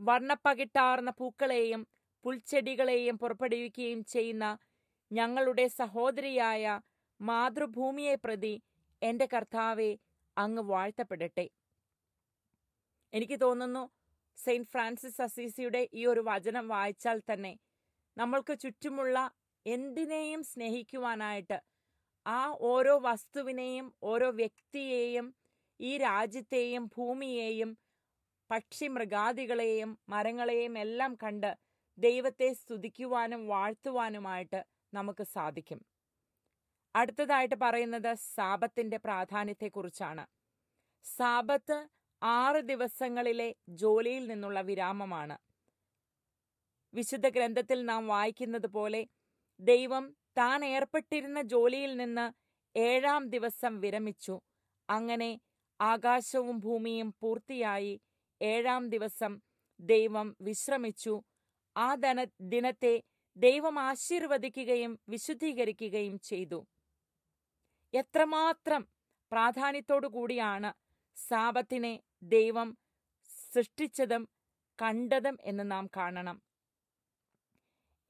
വർണപ്പകിട്ടാർന്ന 0.00 1.10
പൂക്കളെയും 1.10 1.86
പുൽച്ചെടികളെയും 2.24 3.18
പുറപ്പെടുവിക്കുകയും 3.18 4.04
ചെയ്യുന്ന 4.04 4.58
ഞങ്ങളുടെ 5.12 5.66
സഹോദരിയായ 5.66 6.80
മാതൃഭൂമിയെ 7.20 8.14
പ്രതി 8.14 8.62
എന്റെ 9.02 9.26
കർത്താവെ 9.32 9.98
അങ്ങ് 10.38 10.62
വാഴ്ത്തപ്പെടട്ടെ. 10.62 11.50
എനിക്ക് 13.12 13.40
തോന്നുന്നു 13.40 13.90
സെയിന്റ് 14.38 14.68
ഫ്രാൻസിസ് 14.68 15.22
അസീസിയുടെ 15.22 15.88
ഈ 15.94 16.06
ഒരു 16.06 16.20
വചനം 16.20 16.68
വായിച്ചാൽ 16.68 17.22
തന്നെ 17.32 17.58
നമ്മൾക്ക് 18.16 18.58
ചുറ്റുമുള്ള 18.58 19.30
എന്തിനേയും 19.66 20.42
സ്നേഹിക്കുവാനായിട്ട്. 20.42 21.58
ആ 22.26 22.56
ഓരോ 22.60 22.98
വസ്തുവിനെയും 22.98 23.94
ഓരോ 24.02 24.30
വ്യക്തിയെയും 24.30 25.34
ഈ 25.80 25.98
രാജ്യത്തെയും 25.98 26.90
ഭൂമിയെയും 26.96 27.78
പക്ഷി 28.50 28.86
മൃഗാദികളെയും 28.86 29.98
മരങ്ങളെയും 30.08 30.78
എല്ലാം 30.78 31.14
കണ്ട് 31.22 31.58
ദൈവത്തെ 31.98 32.52
സ്തുതിക്കുവാനും 32.52 33.46
വാഴ്ത്തുവാനുമായിട്ട് 33.46 34.64
നമുക്ക് 34.94 35.24
സാധിക്കും. 35.24 35.80
അടുത്തതായിട്ട് 36.94 37.54
പറയുന്നത് 37.54 38.14
സാപത്തിന്റെ 38.14 38.96
പ്രാധാന്യത്തെക്കുറിച്ചാണ്. 38.96 40.24
സാപത്ത് 41.04 41.88
ആറ് 42.22 42.56
ദിവസങ്ങളിലെ 42.56 43.54
ജോലിയിൽ 43.68 44.26
നിന്നുള്ള 44.26 44.60
വിരാമമാണ്. 44.60 45.36
വിശുദ്ധ 46.94 47.28
ഗ്രന്ഥത്തിൽ 47.28 47.84
നാം 47.84 48.06
വായിക്കുന്നത് 48.06 48.66
പോലെ 48.66 49.06
ദൈവം 49.60 50.16
താൻ 50.38 50.64
ഏർപ്പെട്ടിരുന്ന 50.64 51.42
ജോലിയിൽ 51.42 51.96
നിന്ന് 51.96 52.32
ഏഴാം 52.78 53.28
ദിവസം 53.28 53.80
വിരമിച്ചു. 53.80 54.40
അങ്ങനെ 54.90 55.40
ആകാശവും 55.80 56.58
ഭൂമിയും 56.58 57.14
പൂർത്തിയായി 57.22 58.00
ഏഴാം 58.42 58.88
ദിവസം 58.88 59.40
ദൈവം 59.80 60.36
വിശ്രമിച്ചു. 60.40 61.22
ആ 61.76 61.94
ധന 61.94 62.26
ദിനത്തെ 62.40 63.02
ദൈവം 63.36 63.78
ആശീർവദിക്കുകയും 63.78 65.00
വിശുദ്ധീകരിക്കുകയും 65.08 66.20
ചെയ്തു. 66.20 66.66
എത്രമാത്രം 67.94 68.88
പ്രാധാന്യത്തോടു 69.32 70.06
കൂടിയാണ് 70.06 70.74
സാപത്തിനെ 71.16 72.00
ദൈവം 72.22 72.78
സൃഷ്ടിച്ചതും 73.52 74.28
കണ്ടതും 74.82 75.38
എന്ന് 75.42 75.70
നാം 75.70 75.86
കാണണം. 75.96 76.49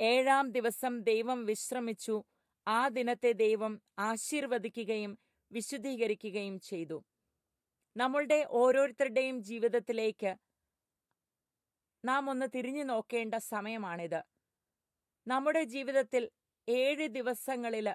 ഏഴാം 0.00 0.50
ദിവസം 0.50 1.02
ദൈവം 1.02 1.44
വിശ്രമിച്ചു. 1.44 2.24
ആ 2.68 2.88
ദിനത്തെ 2.88 3.32
ദൈവം 3.32 3.82
ആശീർവദിക്കുകയും 3.98 5.18
വിശുദ്ധീകരിക്കുകയും 5.52 6.60
ചെയ്തു. 6.60 7.04
നമ്മളുടെ 7.96 8.46
ഓരോരുത്തരുടെയും 8.50 9.42
ജീവിതത്തിലേക്ക് 9.42 10.36
നാം 12.04 12.30
ഒന്ന് 12.30 12.46
തിരിഞ്ഞു 12.54 12.84
നോക്കേണ്ട 12.84 13.34
സമയമാണിത്. 13.34 14.22
നമ്മുടെ 15.26 15.64
ജീവിതത്തിൽ 15.64 16.30
ഏഴ് 16.68 17.08
ദിവസങ്ങളിൽ 17.08 17.94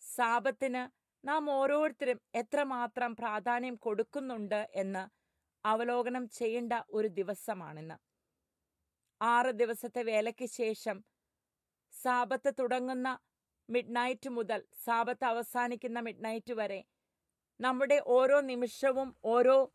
സാപത്തിന് 0.00 0.82
നാം 1.26 1.50
ഓരോരുത്തരും 1.50 2.20
എത്രമാത്രം 2.34 3.16
പ്രാധാന്യം 3.16 3.76
കൊടുക്കുന്നുണ്ട് 3.76 4.68
എന്ന് 4.74 5.08
അവലോകനം 5.64 6.28
ചെയ്യേണ്ട 6.28 6.72
ഒരു 6.90 7.08
ദിവസമാണിന്ന്. 7.08 7.94
ആറ് 9.22 9.46
ദിവസത്തെ 9.46 10.02
വേലയ്ക്ക് 10.02 10.46
ശേഷം 10.46 11.04
സാപത്ത് 11.92 12.54
തുടങ്ങുന്ന 12.58 13.18
മിഡ് 13.70 13.96
നൈറ്റ് 13.96 14.28
മുതൽ 14.28 14.64
സാപത്ത് 14.84 15.24
അവസാനിക്കുന്ന 15.24 16.00
മിഡ് 16.00 16.24
നൈറ്റ് 16.24 16.52
വരെ 16.52 16.84
നമ്മുടെ 17.60 18.02
ഓരോ 18.06 18.40
നിമിഷവും 18.40 19.16
ഓരോ 19.24 19.72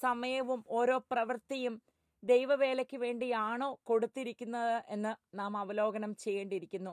സമയവും 0.00 0.64
ഓരോ 0.68 0.96
പ്രവൃത്തിയും 1.10 1.82
ദൈവവേലയ്ക്ക് 2.22 2.96
വേണ്ടിയാണോ 2.96 3.80
കൊടുത്തിരിക്കുന്നത് 3.84 4.84
എന്ന് 4.88 5.38
നാം 5.38 5.56
അവലോകനം 5.56 6.14
ചെയ്യേണ്ടിയിരിക്കുന്നു. 6.14 6.92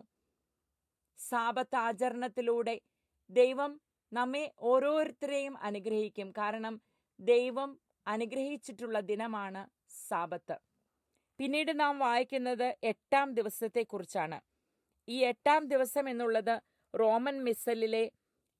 സാപത്ത് 1.20 1.76
ആചരണത്തിലൂടെ 1.76 2.82
ദൈവം 3.30 3.82
നമ്മെ 4.14 4.52
ഓരോരുത്തരെയും 4.60 5.58
അനുഗ്രഹിക്കും. 5.58 6.34
കാരണം 6.38 6.82
ദൈവം 7.20 7.80
അനുഗ്രഹിച്ചിട്ടുള്ള 8.08 9.00
ദിനമാണ് 9.00 9.70
സാപത്ത്. 10.10 10.58
പിന്നീട് 11.40 11.80
നാം 11.80 12.00
വായിക്കുന്നത് 12.00 12.78
എട്ടാം 12.84 13.34
ദിവസത്തെക്കുറിച്ചാണ്. 13.34 14.38
ഈ 15.08 15.18
എട്ടാം 15.24 15.68
ദിവസം 15.68 16.10
എന്നുള്ളത് 16.10 16.56
റോമൻ 16.94 17.44
മിസലിലെ 17.44 18.04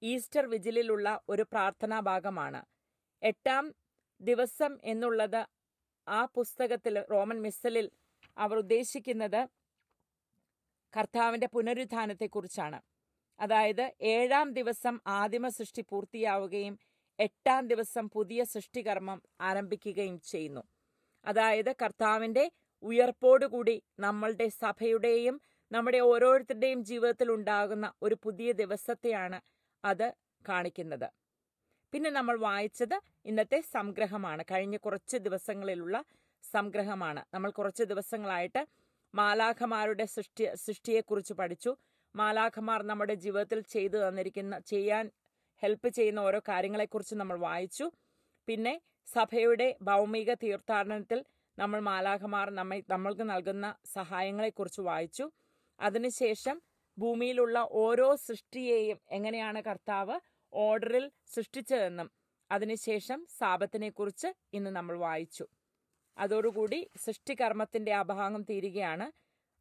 ഈസ്റ്റർ 0.02 0.46
വിജിലിലുള്ള 0.46 1.08
ഒരു 1.30 1.44
പ്രാർത്ഥനാ 1.52 2.00
ഭാഗമാണ്. 2.00 2.62
എട്ടാം 3.22 3.66
ദിവസം 4.22 4.78
എന്നുള്ളത് 4.84 5.42
ആ 6.08 6.26
പുസ്തകത്തിൽ 6.26 6.96
റോമൻ 7.12 7.42
മിസലിൽ 7.42 7.88
അവർ 8.38 8.58
ഉദ്ദേശിക്കുന്നത് 8.58 9.42
കർത്താവിന്റെ 10.94 11.48
പുനരുത്ഥാനത്തെക്കുറിച്ചാണ്. 11.48 12.80
അതായത് 13.40 13.92
ഏഴാം 14.02 14.54
ദിവസം 14.54 15.00
ആദിമ 15.08 15.48
സൃഷ്ടി 15.48 15.82
പൂർത്തിയാവുകയും 15.90 16.76
എട്ടാം 17.20 17.68
ദിവസം 17.68 18.10
പുതിയ 18.10 18.44
സൃഷ്ടികർമ്മം 18.44 19.20
ആരംഭിക്കുകയും 19.42 20.22
ചെയ്യുന്നു. 20.22 20.64
അതായത് 21.26 21.72
കർത്താവിന്റെ 21.82 22.46
ഉയർപ്പോടുകൂടി 22.84 23.76
നമ്മളുടെ 24.00 24.48
സഭയുടെയും 24.64 25.36
നമ്മുടെ 25.72 26.00
ഓരോരുത്തരുടെയും 26.00 26.84
ജീവിതത്തിൽ 26.84 27.32
ഉണ്ടാകുന്ന 27.32 27.94
ഒരു 28.02 28.18
പുതിയ 28.24 28.52
ദിവസത്തെയാണ് 28.52 29.42
അത് 29.86 30.14
കാണിക്കുന്നത്. 30.50 31.08
പിന്നെ 31.94 32.10
നമ്മൾ 32.10 32.40
വായിച്ചത് 32.40 33.00
ഇന്നത്തെ 33.26 33.62
സംഗ്രഹമാണ്. 33.62 34.44
കഴിഞ്ഞ 34.52 34.78
കുറച്ച് 34.78 35.18
ദിവസങ്ങളിലുള്ള 35.18 36.04
സംഗ്രഹമാണ്. 36.44 37.26
നമ്മൾ 37.34 37.50
കുറച്ച് 37.52 37.84
ദിവസങ്ങളായിട്ട് 37.84 38.68
മാലാഖമാരുടെ 39.16 40.06
സൃഷ്ടി 40.06 40.46
സൃഷ്ടിയെക്കുറിച്ച് 40.56 41.34
പഠിച്ചു. 41.34 41.78
മാലാഖമാർ 42.16 42.84
നമ്മുടെ 42.84 43.14
ജീവിതത്തിൽ 43.14 43.62
ചെയ്തു 43.62 43.98
തന്നിരിക്കുന്ന 43.98 44.60
ചെയ്യാൻ 44.60 45.12
ഹെൽപ്പ് 45.64 45.90
ചെയ്യുന്ന 45.90 46.20
ഓരോ 46.20 46.40
കാര്യങ്ങളെക്കുറിച്ച് 46.48 47.16
നമ്മൾ 47.16 47.40
വായിച്ചു. 47.40 47.92
പിന്നെ 48.48 48.82
സഭയുടെ 49.08 49.76
ഭൗമിക 49.82 50.34
തീർത്ഥാടനത്തിൽ 50.34 51.26
നമ്മൾ 51.58 51.80
മാലാഖമാർ 51.80 52.50
നമ്മെ 52.50 52.84
നമ്മൾക്ക് 52.90 53.30
നൽകുന്ന 53.30 53.76
സഹായങ്ങളെക്കുറിച്ച് 53.94 54.82
വായിച്ചു. 54.82 55.32
അതിനുശേഷം 55.80 56.62
ഭൂമിയിലുള്ള 56.98 57.68
ഓരോ 57.72 58.16
സൃഷ്ടിയെയും 58.16 59.00
എങ്ങനെയാണ് 59.12 59.62
കർത്താവ് 59.62 60.20
ഓർഡറിൽ 60.54 61.12
സൃഷ്ടിച്ചതെന്നും 61.36 62.12
അതിനുശേഷം 62.52 63.26
സാപത്തിനെക്കുറിച്ച് 63.40 64.28
ഇന്ന് 64.54 64.70
നമ്മൾ 64.70 64.98
വായിച്ചു. 64.98 65.46
അതോടുകൂടി 66.18 66.90
സൃഷ്ടികർമ്മത്തിന്റെ 67.06 67.94
അഭാഗം 67.94 68.18
ഭാഗം 68.18 68.44
തീരുകയാണ് 68.44 69.12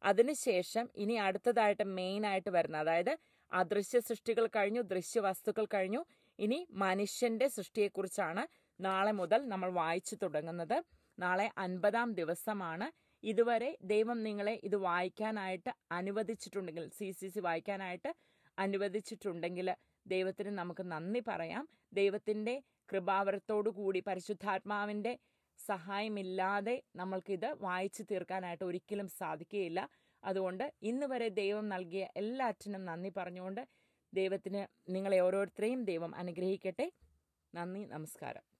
അതിനുശേഷം 0.03 0.89
ഇനി 0.95 1.13
അടുത്തതായിട്ട് 1.13 1.83
മെയിൻ 1.83 2.25
ആയിട്ട് 2.25 2.49
വരുന്ന 2.49 2.77
അതായത് 2.77 3.17
അദൃശ്യ 3.51 3.99
സൃഷ്ടികൾ 3.99 4.47
കഴിഞ്ഞു 4.47 4.81
ദൃശ്യ 4.81 5.19
വസ്തുക്കൾ 5.19 5.65
കഴിഞ്ഞു. 5.65 6.05
ഇനി 6.39 6.67
മനുഷ്യന്റെ 6.71 7.47
സൃഷ്ടിയെക്കുറിച്ചാണ് 7.47 8.47
നാളെ 8.81 9.11
മുതൽ 9.11 9.47
നമ്മൾ 9.47 9.69
വായിച്ചു 9.71 10.15
തുടങ്ങുന്നത്. 10.15 10.83
നാളെ 11.19 11.51
അൻപതാം 11.57 12.13
ദിവസമാണ് 12.13 12.91
ഇതുവരെ 13.23 13.77
ദൈവം 13.81 14.23
നിങ്ങളെ 14.23 14.59
ഇത് 14.63 14.75
വായിക്കാനായിട്ട് 14.75 15.71
അനുവദിച്ചിട്ടുണ്ടെങ്കിൽ 15.91 16.89
സി 16.89 17.11
സി 17.11 17.27
സി 17.27 17.39
വായിക്കാനായിട്ട് 17.39 18.13
അനുവദിച്ചിട്ടുണ്ടെങ്കിൽ 18.59 19.75
ദൈവത്തിന് 20.07 20.49
നമുക്ക് 20.49 20.91
നന്ദി 20.91 21.23
പറയാം. 21.27 21.67
ദൈവത്തിന്റെ 21.93 22.63
കൃപാവരത്തോടു 22.91 23.69
കൂടി 23.69 23.99
പരിശുദ്ധാത്മാവിന്റെ 23.99 25.19
സഹായമില്ലാതെ 25.67 26.83
നമ്മൾക്കിത് 26.95 27.57
വായിച്ചു 27.61 28.03
തീർക്കാനായിട്ട് 28.03 28.63
ഒരിക്കലും 28.63 29.07
സാധിക്കുകയില്ല. 29.07 29.89
അതുകൊണ്ട് 30.23 30.73
ഇന്ന് 30.81 31.05
വരെ 31.05 31.27
ദൈവം 31.29 31.69
നൽകിയ 31.69 32.07
എല്ലാറ്റിനും 32.15 32.85
നന്ദി 32.85 33.09
പറഞ്ഞുകൊണ്ട് 33.17 33.67
ദൈവത്തിന് 34.13 34.67
നിങ്ങളെ 34.89 35.19
ഓരോരുത്തരെയും 35.19 35.83
ദൈവം 35.83 36.15
അനുഗ്രഹിക്കട്ടെ. 36.15 36.91
നന്ദി 37.55 37.85
നമസ്കാരം. 37.85 38.56